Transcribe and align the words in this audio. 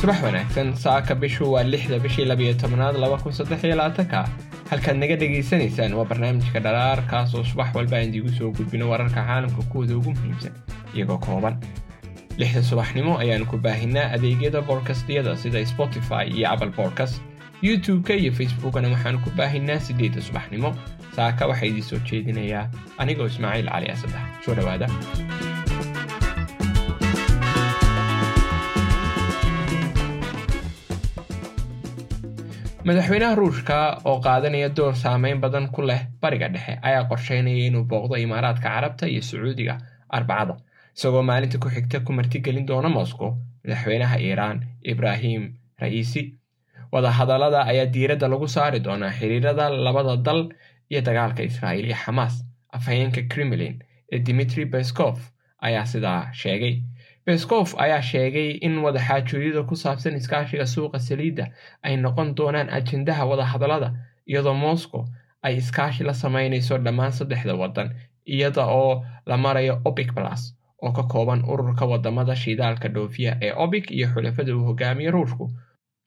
subax 0.00 0.22
wanaagsan 0.22 0.76
saaka 0.76 1.14
bishu 1.14 1.52
waa 1.52 1.62
lixda 1.64 1.98
bishii 1.98 2.24
labiyo 2.24 2.54
tobnaad 2.54 2.96
laba 2.96 3.16
kun 3.22 3.32
saddex 3.32 3.64
iyo 3.64 3.76
labaatanka 3.76 4.28
halkaad 4.70 4.96
naga 4.96 5.16
dhegaysanaysaan 5.16 5.92
waa 5.94 6.04
barnaamijka 6.04 6.60
dharaar 6.60 7.02
kaasoo 7.10 7.44
subax 7.44 7.74
walba 7.74 7.96
aan 7.96 8.08
idigu 8.08 8.28
soo 8.38 8.50
gudbino 8.50 8.88
wararka 8.90 9.22
caalamka 9.28 9.62
kuwooda 9.62 9.96
ugu 9.96 10.10
muhiimsan 10.10 10.52
iyagoo 10.94 11.18
kooban. 11.18 11.56
Lixda 12.38 12.62
subaxnimo 12.62 13.18
ayaanu 13.18 13.46
ku 13.46 13.56
baahinaa 13.58 14.10
adeegyada 14.16 14.60
boodkastyada 14.62 15.36
sida 15.36 15.66
spotify 15.66 16.24
iyo 16.36 16.50
apple 16.52 16.70
bodcast 16.76 17.20
youtube-ka 17.62 18.14
iyo 18.14 18.32
facebookana 18.32 18.88
waxaanu 18.88 19.18
ku 19.24 19.30
baahinaa 19.36 19.80
sideedda 19.80 20.20
subaxnimo. 20.22 20.74
Saaka 21.16 21.46
waxaa 21.46 21.66
idiin 21.66 21.82
soo 21.84 21.98
jeedinayaa 22.10 22.68
anigoo 22.98 23.26
ismaaciil 23.26 23.68
cali 23.68 23.88
asadex 23.90 24.20
soo 24.44 24.54
dhawaada 24.54 24.88
madaxweynaha 32.88 33.34
ruushka 33.36 33.76
oo 34.08 34.20
qaadanaya 34.24 34.68
door 34.76 34.94
saameyn 34.96 35.40
badan 35.40 35.66
ku 35.74 35.82
leh 35.82 36.00
bariga 36.22 36.48
dhexe 36.54 36.78
ayaa 36.88 37.04
qorsheynaya 37.10 37.66
inuu 37.68 37.84
booqdo 37.90 38.16
imaaraadka 38.26 38.68
carabta 38.74 39.06
iyo 39.12 39.22
sacuudiga 39.22 39.74
arbacada 40.16 40.54
isagoo 40.96 41.22
maalinta 41.22 41.58
ku 41.58 41.68
xigta 41.74 42.00
ku 42.00 42.12
martigelin 42.12 42.66
doona 42.66 42.88
moscow. 42.88 43.30
Madaxweynaha 43.64 44.16
iiraan 44.26 44.58
ibraahim 44.92 45.42
ra'iisi 45.82 46.22
wadahadallada 46.92 47.60
ayaa 47.70 47.86
diiradda 47.94 48.28
lagu 48.32 48.48
saari 48.48 48.80
doonaa 48.86 49.12
xiriirada 49.18 49.68
labada 49.86 50.16
dal 50.16 50.40
iyo 50.90 51.00
dagaalka 51.08 51.42
israa'iil 51.50 51.84
iyo 51.90 51.96
xamaas. 52.04 52.34
Afhayeenka 52.76 53.22
kremlin 53.32 53.74
ee 54.12 54.18
dimitri 54.26 54.64
beskov 54.64 55.18
ayaa 55.66 55.84
sidaa 55.92 56.32
sheegay 56.32 56.74
beskof 57.30 57.74
ayaa 57.84 58.02
sheegay 58.10 58.50
in 58.66 58.74
wadaxaajoodiyada 58.84 59.62
ku 59.70 59.76
saabsan 59.82 60.16
iskaashiga 60.20 60.66
suuqa 60.74 60.98
saliidda 61.08 61.44
ay 61.86 61.96
noqon 62.04 62.34
doonaan 62.38 62.68
ajendaha 62.78 63.24
wadahadallada 63.30 63.88
iyadoo 64.30 64.54
moscow 64.66 65.02
ay 65.46 65.54
iskaashi 65.62 66.04
la 66.08 66.14
samaynayso 66.22 66.78
dhammaan 66.86 67.12
saddexda 67.18 67.54
waddan 67.62 67.88
iyada 68.34 68.64
oo 68.66 69.04
la 69.26 69.36
marayo 69.44 69.74
obic 69.84 70.10
plus 70.16 70.42
oo 70.82 70.92
ka 70.96 71.02
kooban 71.12 71.40
ururka 71.52 71.84
waddamada 71.92 72.34
shidaalka 72.42 72.88
dhoofiya 72.94 73.32
ee 73.46 73.52
obic 73.64 73.90
iyo 73.90 74.06
xulafada 74.14 74.56
uu 74.56 74.64
hogaamiye 74.68 75.10
ruushku 75.10 75.44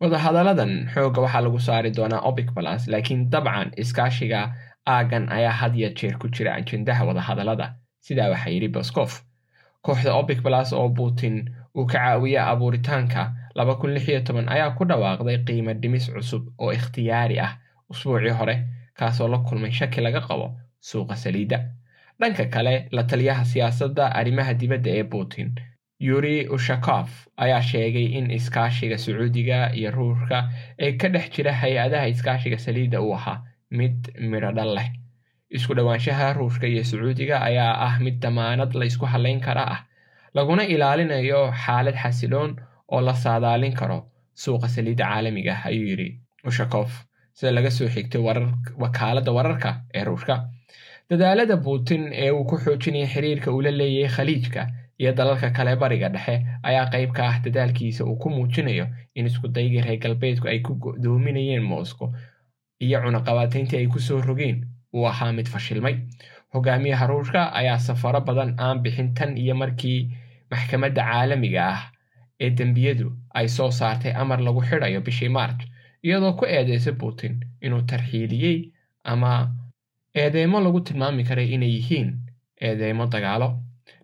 wadahadalladan 0.00 0.72
xoogga 0.94 1.20
waxaa 1.24 1.40
lagu 1.46 1.60
saari 1.60 1.90
doonaa 1.98 2.20
obic 2.30 2.48
plus 2.54 2.88
laakiin 2.92 3.30
dabcan 3.30 3.70
iskaashiga 3.82 4.40
aagan 4.86 5.24
ayaa 5.38 5.52
had 5.60 5.74
ya 5.82 5.88
jeer 5.98 6.14
ku 6.18 6.28
jira 6.28 6.54
ajendaha 6.54 7.04
wadahadallada 7.08 7.66
sidaa 8.06 8.28
waxaa 8.32 8.50
yidhi 8.54 8.68
boskof 8.68 9.12
kooxda 9.88 10.14
obic 10.20 10.42
plus 10.46 10.72
oo 10.72 10.88
putin 10.98 11.36
uu 11.76 11.86
ka 11.86 11.98
caawiya 11.98 12.46
abuuritaanka 12.52 13.22
ayaa 14.54 14.70
ku 14.76 14.84
dhawaaqday 14.90 15.38
qiimo 15.46 15.72
dhimis 15.82 16.06
cusub 16.14 16.42
oo 16.58 16.72
ikhtiyaari 16.78 17.36
ah 17.46 17.52
usbuucii 17.90 18.30
hore 18.40 18.56
kaasoo 18.98 19.28
la 19.28 19.38
kulmay 19.38 19.70
shaki 19.78 20.00
laga 20.00 20.20
qabo 20.20 20.46
suuqa 20.80 21.16
saliidda. 21.16 21.58
Dhanka 22.20 22.44
kale 22.54 22.88
la 22.90 23.02
taliyaha 23.02 23.44
siyaasadda 23.44 24.04
arrimaha 24.18 24.54
dibadda 24.60 24.90
ee 24.90 25.04
putin 25.04 25.48
yuri 26.00 26.46
ushakof 26.56 27.10
ayaa 27.44 27.62
sheegay 27.62 28.06
in 28.18 28.30
iskaashiga 28.30 28.98
sacuudiga 28.98 29.58
iyo 29.78 29.90
ruushka 29.90 30.38
ee 30.78 30.92
ka 31.00 31.08
dhex 31.08 31.30
jira 31.36 31.52
hay'adaha 31.52 32.06
iskaashiga 32.12 32.58
saliidda 32.58 33.00
uu 33.02 33.14
ahaa 33.18 33.42
mid 33.70 33.96
midhodhal 34.30 34.74
leh 34.78 34.88
isku 35.56 35.74
dhowaanshaha 35.74 36.32
ruushka 36.38 36.66
iyo 36.66 36.84
sacuudiga 36.84 37.36
ayaa 37.48 37.74
ah 37.86 37.94
mid 38.04 38.16
damaanad 38.24 38.72
laysku 38.80 39.06
halayn 39.12 39.40
kara 39.46 39.64
ah 39.74 39.80
laguna 40.34 40.62
ilaalinayo 40.74 41.40
xaalad 41.64 41.96
xasiloon 42.02 42.50
oo 42.92 43.00
la 43.06 43.14
saadaalin 43.24 43.74
karo 43.80 43.98
suuqa 44.42 44.68
saliidda 44.74 45.04
caalamiga 45.10 45.52
ah 45.56 45.66
ayuu 45.70 45.86
yidhi 45.92 46.08
ushakof 46.50 46.90
sida 47.38 47.50
laga 47.56 47.70
soo 47.70 47.88
xigtay 47.94 48.20
wakaaladda 48.82 49.32
wararka 49.38 49.70
ee 49.94 50.04
ruushka. 50.08 50.34
Dadaalada 51.10 51.56
putin 51.64 52.02
ee 52.12 52.30
uu 52.30 52.44
ku 52.50 52.56
xoojinaya 52.64 53.06
xiriirka 53.12 53.48
uu 53.52 53.60
la 53.66 53.70
leeyahay 53.80 54.12
khaliijka 54.16 54.62
iyo 55.00 55.12
dalalka 55.18 55.50
kale 55.56 55.76
bariga 55.82 56.08
dhexe 56.14 56.34
ayaa 56.68 56.86
qayb 56.92 57.10
ka 57.16 57.22
ah 57.30 57.36
dadaalkiisa 57.44 58.04
uu 58.04 58.16
ku 58.22 58.28
muujinayo 58.36 58.86
in 59.14 59.26
iskudaygii 59.30 59.80
reer 59.86 59.98
galbeedku 60.04 60.48
ay 60.52 60.58
ku 60.66 60.72
doominayeen 61.04 61.62
moscow 61.72 62.08
iyo 62.86 62.98
cunaqabaatayntii 63.04 63.78
ay 63.80 63.86
ku 63.94 63.98
soo 64.08 64.20
rogeen 64.28 64.58
uu 64.94 65.06
ahaa 65.08 65.32
mid 65.32 65.46
fashilmay. 65.52 65.96
Hogaamiyaha 66.54 67.06
ruushka 67.06 67.52
ayaa 67.60 67.78
safaro 67.78 68.20
badan 68.20 68.54
aan 68.58 68.78
bixin 68.82 69.14
tan 69.14 69.36
iyo 69.38 69.54
markii 69.54 70.00
maxkamadda 70.50 71.02
caalamiga 71.10 71.62
ah 71.74 71.82
ee 72.40 72.50
dembiyadu 72.50 73.12
ay 73.38 73.48
soo 73.48 73.70
saartay 73.70 74.12
amar 74.22 74.40
lagu 74.46 74.60
xidhayo 74.68 75.00
bishii 75.06 75.28
march 75.28 75.62
iyadoo 76.06 76.32
ku 76.38 76.44
eedeysay 76.46 76.92
putin 77.00 77.34
inuu 77.60 77.82
tarxiiliyey 77.90 78.58
ama 79.04 79.30
eedeymo 80.14 80.60
lagu 80.60 80.80
tilmaami 80.80 81.24
karay 81.28 81.48
inay 81.54 81.68
yihiin 81.76 82.08
eedeymo 82.66 83.06
dagaalo. 83.06 83.48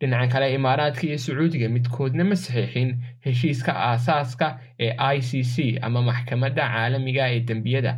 Dhinaca 0.00 0.28
kale 0.32 0.54
imaaraadka 0.54 1.02
iyo 1.06 1.18
sacuudiga 1.18 1.68
midkoodna 1.68 2.24
ma 2.24 2.36
saxiixin 2.44 2.90
heshiiska 3.24 3.72
aasaaska 3.88 4.46
ee 4.84 4.92
i 5.14 5.20
c 5.28 5.30
c 5.52 5.54
ama 5.82 6.00
maxkamadda 6.08 6.62
caalamiga 6.72 7.28
ee 7.34 7.40
dembiyada 7.48 7.92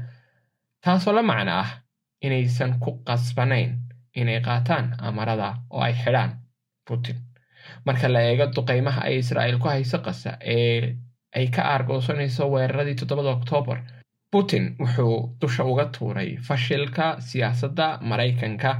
taasoo 0.84 1.12
la 1.16 1.22
macno 1.22 1.52
ah 1.62 1.70
inaysan 2.26 2.72
ku 2.82 2.90
qasbanayn 3.06 3.70
inay 4.20 4.40
qaataan 4.46 4.86
amarada 5.08 5.48
oo 5.70 5.80
ay 5.86 5.94
xidhaan 6.02 6.32
putin. 6.88 7.16
Marka 7.86 8.08
la 8.08 8.20
eego 8.30 8.46
duqeymaha 8.56 9.00
ay 9.08 9.16
israa'iil 9.22 9.58
ku 9.62 9.68
hayso 9.68 9.98
qasa 10.06 10.30
ee 10.56 10.96
ay 11.36 11.46
ka 11.54 11.62
aargoosanayso 11.72 12.50
weeraradii 12.54 12.94
toddobada 13.00 13.30
oktoobar 13.38 13.78
putin 14.32 14.64
wuxuu 14.80 15.16
dusha 15.40 15.64
uga 15.64 15.84
tuuray 15.94 16.30
fashilka 16.46 17.06
siyaasadda 17.28 17.86
maraykanka 18.10 18.70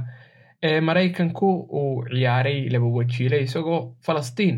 ee 0.67 0.79
maraykanku 0.87 1.47
uu 1.79 2.03
ciyaaray 2.13 2.59
laba 2.73 2.87
wajiile 2.97 3.37
isagoo 3.47 3.81
falastiin 4.05 4.57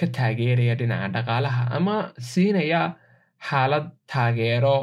ka 0.00 0.06
taageeraya 0.16 0.74
dhinaca 0.80 1.08
dhaqaalaha 1.14 1.62
ama 1.76 1.96
siinaya 2.30 2.82
xaalad 3.48 3.86
taageero 4.12 4.76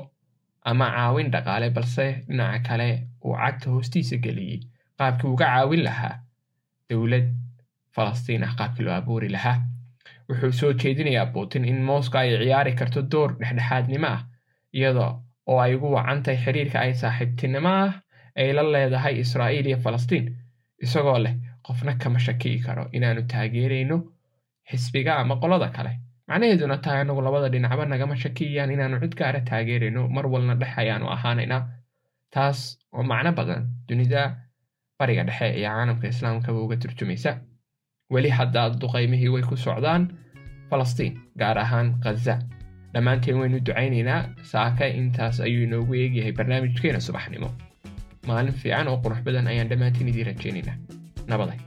ama 0.70 0.86
caawin 0.96 1.32
dhaqaale 1.34 1.70
balse 1.76 2.06
dhinaca 2.28 2.60
kale 2.68 2.90
uu 3.26 3.36
cagta 3.42 3.70
hoostiisa 3.74 4.18
geliyey 4.26 4.60
qaabkii 4.98 5.30
uga 5.34 5.46
caawin 5.46 5.84
lahaa 5.88 6.16
dowlad 6.90 7.28
falastiin 7.96 8.44
ah 8.44 8.54
qaabkii 8.60 8.86
loo 8.86 8.94
abuuri 9.02 9.30
lahaa. 9.36 9.58
Wuxuu 10.30 10.52
soo 10.60 10.74
jeedinayaa 10.82 11.26
putin 11.34 11.66
in 11.66 11.82
moscow 11.90 12.20
ay 12.22 12.32
ciyaari 12.44 12.74
karto 12.80 13.02
door 13.12 13.32
dhexdhexaadnimo 13.40 14.08
ah 14.08 14.22
iyada 14.78 15.06
oo 15.50 15.60
ay 15.64 15.76
ugu 15.76 15.92
wacantahay 15.96 16.38
xiriirka 16.44 16.80
ay 16.80 16.94
saaxiibtinimo 17.02 17.70
ah 17.86 17.94
ay 18.40 18.54
la 18.54 18.64
leedahay 18.74 19.16
israa'iil 19.24 19.68
iyo 19.68 19.78
falastiin 19.86 20.26
isagoo 20.86 21.20
leh 21.26 21.36
qofna 21.66 21.94
kama 22.02 22.20
shaki'i 22.26 22.60
karo 22.66 22.84
inaanu 22.98 23.22
taageerayno 23.32 23.98
xisbiga 24.70 25.16
ama 25.22 25.36
qolada 25.42 25.70
kale 25.76 25.92
macnaheeduna 26.30 26.78
tahay 26.84 27.02
anagu 27.04 27.22
labada 27.28 27.50
dhinacba 27.54 27.86
nagama 27.94 28.16
shakiyayaan 28.24 28.72
inaanu 28.76 29.00
cid 29.04 29.14
gaara 29.20 29.42
taageerayno. 29.50 30.02
Mar 30.16 30.26
walna 30.34 30.56
dhex 30.62 30.74
ayaanu 30.82 31.06
ahaanaynaa 31.16 31.62
taas 32.34 32.60
oo 32.96 33.04
macno 33.12 33.32
badan 33.40 33.62
dunida 33.88 34.22
bariga 35.00 35.24
dhexe 35.30 35.48
iyo 35.60 35.70
caalamka 35.70 36.08
islaamkaba 36.14 36.60
uga 36.66 36.76
turjumaysa. 36.84 37.32
Weli 38.14 38.30
haddaa 38.40 38.70
duqaymihii 38.82 39.30
way 39.34 39.44
ku 39.50 39.56
socdaan 39.66 40.04
falastiin 40.70 41.14
gaar 41.40 41.58
ahaan 41.66 41.88
khaza 42.04 42.36
dhammaanteen 42.94 43.38
waynu 43.42 43.58
ducaynaynaa. 43.68 44.22
Saaka 44.52 44.86
intaas 45.00 45.38
ayuu 45.46 45.64
inoogu 45.68 45.94
eegyahay 46.02 46.34
barnaamijkeena 46.40 47.00
subaxnimo. 47.08 47.50
Maalin 48.28 48.54
fiican 48.62 48.88
oo 48.92 48.98
qurux 49.04 49.20
badan 49.28 49.48
ayaan 49.52 49.70
dhammaantiin 49.72 50.10
idiin 50.12 50.28
rajaynaynaa. 50.32 50.78
Nabaday 51.32 51.60